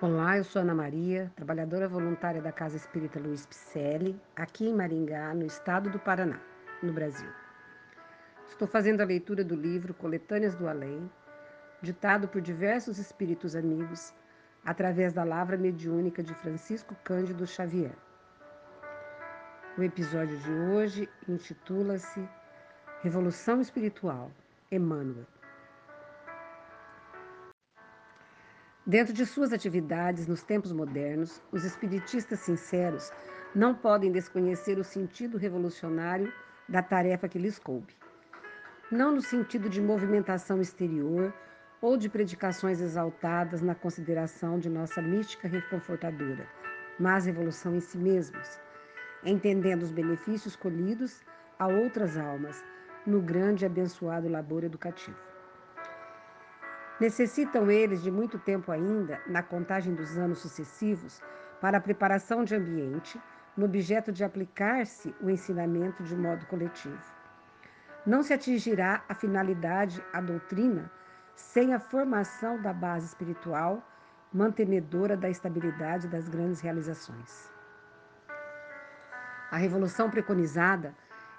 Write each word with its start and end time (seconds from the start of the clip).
Olá, 0.00 0.36
eu 0.36 0.44
sou 0.44 0.62
Ana 0.62 0.76
Maria, 0.76 1.28
trabalhadora 1.34 1.88
voluntária 1.88 2.40
da 2.40 2.52
Casa 2.52 2.76
Espírita 2.76 3.18
Luiz 3.18 3.44
Picelli, 3.44 4.16
aqui 4.36 4.68
em 4.68 4.72
Maringá, 4.72 5.34
no 5.34 5.44
estado 5.44 5.90
do 5.90 5.98
Paraná, 5.98 6.38
no 6.80 6.92
Brasil. 6.92 7.28
Estou 8.46 8.68
fazendo 8.68 9.00
a 9.00 9.04
leitura 9.04 9.42
do 9.42 9.56
livro 9.56 9.92
Coletâneas 9.92 10.54
do 10.54 10.68
Além, 10.68 11.10
ditado 11.82 12.28
por 12.28 12.40
diversos 12.40 12.96
espíritos 12.96 13.56
amigos, 13.56 14.14
através 14.64 15.12
da 15.12 15.24
lavra 15.24 15.56
mediúnica 15.56 16.22
de 16.22 16.32
Francisco 16.32 16.94
Cândido 17.02 17.44
Xavier. 17.44 17.96
O 19.76 19.82
episódio 19.82 20.38
de 20.38 20.52
hoje 20.52 21.08
intitula-se 21.28 22.24
Revolução 23.02 23.60
Espiritual, 23.60 24.30
Emmanuel. 24.70 25.26
Dentro 28.88 29.12
de 29.12 29.26
suas 29.26 29.52
atividades 29.52 30.26
nos 30.26 30.42
tempos 30.42 30.72
modernos, 30.72 31.42
os 31.52 31.62
espiritistas 31.62 32.38
sinceros 32.38 33.12
não 33.54 33.74
podem 33.74 34.10
desconhecer 34.10 34.78
o 34.78 34.82
sentido 34.82 35.36
revolucionário 35.36 36.32
da 36.66 36.80
tarefa 36.80 37.28
que 37.28 37.38
lhes 37.38 37.58
coube. 37.58 37.94
Não 38.90 39.14
no 39.14 39.20
sentido 39.20 39.68
de 39.68 39.82
movimentação 39.82 40.58
exterior 40.58 41.34
ou 41.82 41.98
de 41.98 42.08
predicações 42.08 42.80
exaltadas 42.80 43.60
na 43.60 43.74
consideração 43.74 44.58
de 44.58 44.70
nossa 44.70 45.02
mística 45.02 45.46
reconfortadora, 45.46 46.48
mas 46.98 47.26
revolução 47.26 47.76
em 47.76 47.80
si 47.80 47.98
mesmos, 47.98 48.58
entendendo 49.22 49.82
os 49.82 49.92
benefícios 49.92 50.56
colhidos 50.56 51.20
a 51.58 51.66
outras 51.66 52.16
almas 52.16 52.64
no 53.04 53.20
grande 53.20 53.64
e 53.64 53.66
abençoado 53.66 54.30
labor 54.30 54.64
educativo. 54.64 55.28
Necessitam 57.00 57.70
eles 57.70 58.02
de 58.02 58.10
muito 58.10 58.38
tempo 58.40 58.72
ainda, 58.72 59.20
na 59.26 59.40
contagem 59.40 59.94
dos 59.94 60.18
anos 60.18 60.40
sucessivos, 60.40 61.22
para 61.60 61.78
a 61.78 61.80
preparação 61.80 62.44
de 62.44 62.56
ambiente, 62.56 63.20
no 63.56 63.66
objeto 63.66 64.10
de 64.12 64.24
aplicar-se 64.24 65.14
o 65.20 65.30
ensinamento 65.30 66.02
de 66.02 66.16
modo 66.16 66.44
coletivo. 66.46 66.98
Não 68.04 68.22
se 68.22 68.32
atingirá 68.32 69.02
a 69.08 69.14
finalidade, 69.14 70.04
a 70.12 70.20
doutrina, 70.20 70.90
sem 71.36 71.72
a 71.72 71.78
formação 71.78 72.60
da 72.60 72.72
base 72.72 73.06
espiritual, 73.06 73.80
mantenedora 74.32 75.16
da 75.16 75.30
estabilidade 75.30 76.08
das 76.08 76.28
grandes 76.28 76.60
realizações. 76.60 77.48
A 79.50 79.56
revolução 79.56 80.10
preconizada 80.10 80.94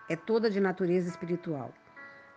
é 0.07 0.15
toda 0.15 0.49
de 0.49 0.59
natureza 0.59 1.09
espiritual, 1.09 1.73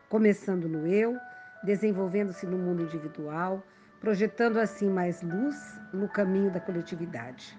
começando 0.09 0.69
no 0.69 0.87
eu 0.87 1.17
desenvolvendo-se 1.63 2.47
no 2.47 2.59
mundo 2.59 2.83
individual, 2.83 3.63
projetando 4.01 4.59
assim 4.59 4.91
mais 4.91 5.23
luz 5.23 5.57
no 5.93 6.09
caminho 6.09 6.51
da 6.51 6.61
coletividade. 6.61 7.59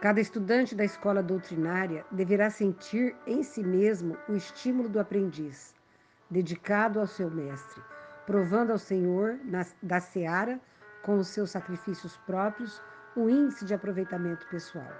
Cada 0.00 0.20
estudante 0.20 0.74
da 0.74 0.84
escola 0.84 1.22
doutrinária 1.22 2.04
deverá 2.10 2.50
sentir 2.50 3.16
em 3.26 3.42
si 3.42 3.62
mesmo 3.62 4.16
o 4.28 4.34
estímulo 4.34 4.88
do 4.88 5.00
aprendiz, 5.00 5.74
dedicado 6.30 7.00
ao 7.00 7.06
seu 7.06 7.30
mestre, 7.30 7.82
provando 8.26 8.72
ao 8.72 8.78
Senhor 8.78 9.38
na, 9.44 9.64
da 9.82 9.98
seara, 9.98 10.60
com 11.02 11.18
os 11.18 11.28
seus 11.28 11.50
sacrifícios 11.50 12.16
próprios, 12.18 12.82
o 13.16 13.30
índice 13.30 13.64
de 13.64 13.72
aproveitamento 13.72 14.46
pessoal. 14.48 14.92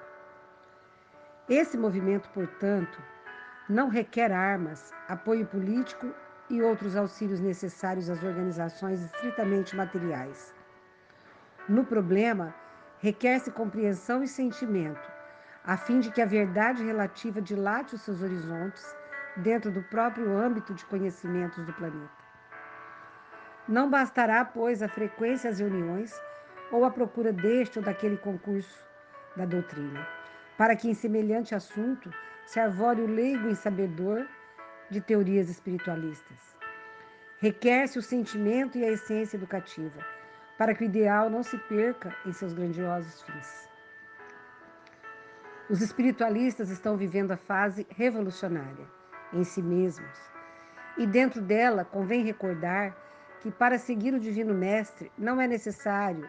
Esse 1.49 1.77
movimento, 1.77 2.29
portanto, 2.31 3.01
não 3.69 3.89
requer 3.89 4.33
armas, 4.33 4.93
apoio 5.09 5.47
político 5.47 6.13
e 6.49 6.63
outros 6.63 6.97
auxílios 6.97 7.41
necessários 7.41 8.09
às 8.09 8.23
organizações 8.23 9.03
estritamente 9.03 9.75
materiais. 9.75 10.55
No 11.69 11.85
problema, 11.85 12.55
requer-se 13.01 13.51
compreensão 13.51 14.23
e 14.23 14.29
sentimento, 14.29 15.11
a 15.65 15.77
fim 15.77 15.99
de 15.99 16.11
que 16.12 16.23
a 16.23 16.27
verdade 16.27 16.85
relativa 16.85 17.43
dilate 17.43 17.97
os 17.97 18.03
seus 18.03 18.23
horizontes 18.23 18.97
dentro 19.37 19.71
do 19.71 19.83
próprio 19.83 20.37
âmbito 20.39 20.73
de 20.73 20.85
conhecimentos 20.87 21.65
do 21.65 21.73
planeta. 21.73 22.27
Não 23.69 23.91
bastará, 23.91 24.45
pois, 24.45 24.81
a 24.83 24.89
frequência 24.89 25.51
às 25.51 25.59
reuniões 25.59 26.15
ou 26.71 26.85
a 26.85 26.91
procura 26.91 27.33
deste 27.33 27.79
ou 27.79 27.85
daquele 27.85 28.17
concurso 28.17 28.87
da 29.37 29.45
doutrina, 29.45 30.06
para 30.56 30.77
que 30.77 30.89
em 30.89 30.95
semelhante 30.95 31.55
assunto 31.55 32.11
se 32.45 32.61
arvore 32.61 33.03
o 33.03 33.06
leigo 33.06 33.49
e 33.49 33.56
sabedor 33.56 34.27
de 34.91 35.01
teorias 35.01 35.49
espiritualistas. 35.49 36.57
Requer-se 37.39 37.99
o 37.99 38.03
sentimento 38.03 38.79
e 38.79 38.85
a 38.85 38.91
essência 38.91 39.37
educativa, 39.37 40.01
para 40.57 40.75
que 40.75 40.85
o 40.85 40.87
ideal 40.87 41.29
não 41.29 41.43
se 41.43 41.59
perca 41.59 42.15
em 42.25 42.33
seus 42.33 42.53
grandiosos 42.53 43.23
fins. 43.23 43.69
Os 45.69 45.83
espiritualistas 45.83 46.71
estão 46.71 46.97
vivendo 46.97 47.33
a 47.33 47.37
fase 47.37 47.87
revolucionária 47.91 48.87
em 49.33 49.43
si 49.43 49.61
mesmos, 49.61 50.19
e 50.97 51.07
dentro 51.07 51.43
dela 51.43 51.85
convém 51.85 52.25
recordar 52.25 52.97
que 53.41 53.51
para 53.51 53.79
seguir 53.79 54.15
o 54.15 54.21
Divino 54.21 54.55
Mestre 54.55 55.11
não 55.19 55.41
é 55.41 55.47
necessário 55.47 56.29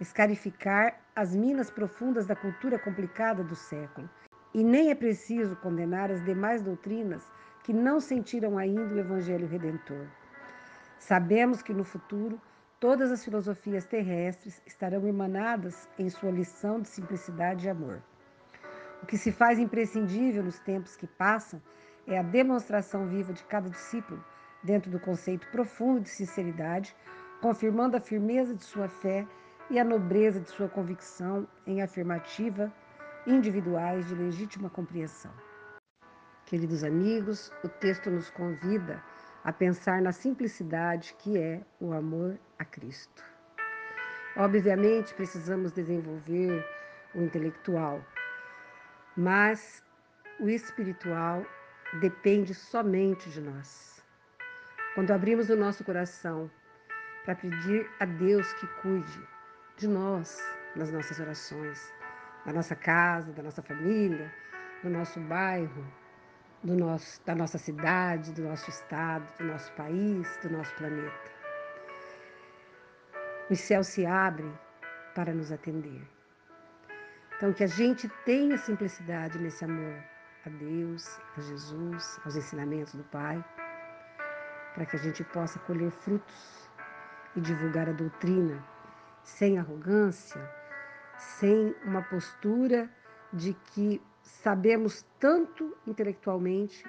escarificar 0.00 0.98
as 1.14 1.34
minas 1.34 1.70
profundas 1.70 2.26
da 2.26 2.34
cultura 2.34 2.78
complicada 2.78 3.44
do 3.44 3.54
século, 3.54 4.08
e 4.54 4.64
nem 4.64 4.90
é 4.90 4.94
preciso 4.94 5.54
condenar 5.56 6.10
as 6.10 6.24
demais 6.24 6.62
doutrinas 6.62 7.22
que 7.68 7.72
não 7.74 8.00
sentiram 8.00 8.56
ainda 8.56 8.94
o 8.94 8.98
Evangelho 8.98 9.46
Redentor. 9.46 10.06
Sabemos 10.98 11.60
que 11.60 11.74
no 11.74 11.84
futuro 11.84 12.40
todas 12.80 13.12
as 13.12 13.22
filosofias 13.22 13.84
terrestres 13.84 14.62
estarão 14.64 15.06
emanadas 15.06 15.86
em 15.98 16.08
sua 16.08 16.30
lição 16.30 16.80
de 16.80 16.88
simplicidade 16.88 17.66
e 17.66 17.68
amor. 17.68 18.02
O 19.02 19.06
que 19.06 19.18
se 19.18 19.30
faz 19.30 19.58
imprescindível 19.58 20.42
nos 20.42 20.58
tempos 20.60 20.96
que 20.96 21.06
passam 21.06 21.60
é 22.06 22.18
a 22.18 22.22
demonstração 22.22 23.06
viva 23.06 23.34
de 23.34 23.44
cada 23.44 23.68
discípulo 23.68 24.24
dentro 24.62 24.90
do 24.90 24.98
conceito 24.98 25.46
profundo 25.48 26.00
de 26.00 26.08
sinceridade, 26.08 26.96
confirmando 27.42 27.98
a 27.98 28.00
firmeza 28.00 28.54
de 28.54 28.64
sua 28.64 28.88
fé 28.88 29.26
e 29.68 29.78
a 29.78 29.84
nobreza 29.84 30.40
de 30.40 30.48
sua 30.48 30.70
convicção 30.70 31.46
em 31.66 31.82
afirmativa 31.82 32.72
individuais 33.26 34.08
de 34.08 34.14
legítima 34.14 34.70
compreensão. 34.70 35.47
Queridos 36.48 36.82
amigos, 36.82 37.52
o 37.62 37.68
texto 37.68 38.10
nos 38.10 38.30
convida 38.30 39.04
a 39.44 39.52
pensar 39.52 40.00
na 40.00 40.12
simplicidade 40.12 41.14
que 41.18 41.36
é 41.36 41.60
o 41.78 41.92
amor 41.92 42.38
a 42.58 42.64
Cristo. 42.64 43.22
Obviamente, 44.34 45.12
precisamos 45.12 45.72
desenvolver 45.72 46.66
o 47.14 47.20
intelectual, 47.20 48.02
mas 49.14 49.84
o 50.40 50.48
espiritual 50.48 51.44
depende 52.00 52.54
somente 52.54 53.28
de 53.28 53.42
nós. 53.42 54.02
Quando 54.94 55.10
abrimos 55.10 55.50
o 55.50 55.56
nosso 55.56 55.84
coração 55.84 56.50
para 57.26 57.34
pedir 57.34 57.90
a 58.00 58.06
Deus 58.06 58.50
que 58.54 58.66
cuide 58.80 59.28
de 59.76 59.86
nós 59.86 60.42
nas 60.74 60.90
nossas 60.90 61.20
orações, 61.20 61.92
da 62.46 62.54
nossa 62.54 62.74
casa, 62.74 63.34
da 63.34 63.42
nossa 63.42 63.60
família, 63.60 64.32
do 64.82 64.88
nosso 64.88 65.20
bairro, 65.20 65.84
do 66.62 66.74
nosso, 66.74 67.20
da 67.24 67.34
nossa 67.34 67.58
cidade, 67.58 68.32
do 68.32 68.42
nosso 68.42 68.68
estado, 68.68 69.24
do 69.38 69.44
nosso 69.44 69.72
país, 69.72 70.38
do 70.42 70.50
nosso 70.50 70.74
planeta. 70.74 71.30
Os 73.50 73.60
céus 73.60 73.86
se 73.86 74.04
abrem 74.04 74.52
para 75.14 75.32
nos 75.32 75.50
atender. 75.52 76.02
Então, 77.36 77.52
que 77.52 77.64
a 77.64 77.68
gente 77.68 78.08
tenha 78.24 78.58
simplicidade 78.58 79.38
nesse 79.38 79.64
amor 79.64 80.02
a 80.44 80.50
Deus, 80.50 81.20
a 81.36 81.40
Jesus, 81.40 82.20
aos 82.24 82.36
ensinamentos 82.36 82.94
do 82.94 83.04
Pai, 83.04 83.42
para 84.74 84.84
que 84.86 84.96
a 84.96 84.98
gente 84.98 85.22
possa 85.24 85.58
colher 85.60 85.90
frutos 85.90 86.68
e 87.36 87.40
divulgar 87.40 87.88
a 87.88 87.92
doutrina 87.92 88.62
sem 89.22 89.58
arrogância, 89.58 90.40
sem 91.16 91.74
uma 91.84 92.02
postura 92.02 92.90
de 93.32 93.54
que 93.54 94.02
sabemos 94.28 95.04
tanto 95.18 95.76
intelectualmente 95.86 96.84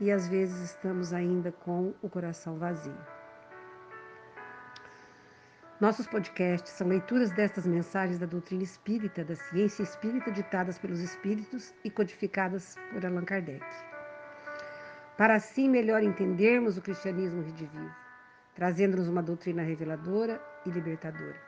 e 0.00 0.10
às 0.10 0.28
vezes 0.28 0.70
estamos 0.70 1.12
ainda 1.12 1.50
com 1.50 1.92
o 2.02 2.08
coração 2.08 2.58
vazio. 2.58 2.96
Nossos 5.80 6.06
podcasts 6.08 6.72
são 6.72 6.88
leituras 6.88 7.30
destas 7.30 7.64
mensagens 7.66 8.18
da 8.18 8.26
doutrina 8.26 8.64
espírita, 8.64 9.24
da 9.24 9.36
ciência 9.36 9.82
espírita, 9.82 10.30
ditadas 10.30 10.78
pelos 10.78 10.98
espíritos 11.00 11.72
e 11.84 11.90
codificadas 11.90 12.76
por 12.92 13.04
Allan 13.06 13.24
Kardec. 13.24 13.64
Para 15.16 15.36
assim 15.36 15.68
melhor 15.68 16.02
entendermos 16.02 16.76
o 16.76 16.82
cristianismo 16.82 17.42
redivivo, 17.42 17.94
trazendo-nos 18.54 19.08
uma 19.08 19.22
doutrina 19.22 19.62
reveladora 19.62 20.40
e 20.66 20.70
libertadora. 20.70 21.40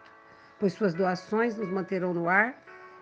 pois 0.58 0.75
suas 0.75 0.93
doações 0.94 1.56
nos 1.56 1.70
manterão 1.70 2.12
no 2.12 2.28
ar 2.28 2.55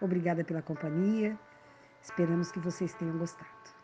Obrigada 0.00 0.42
pela 0.42 0.62
companhia. 0.62 1.38
Esperamos 2.02 2.50
que 2.50 2.58
vocês 2.60 2.94
tenham 2.94 3.18
gostado. 3.18 3.79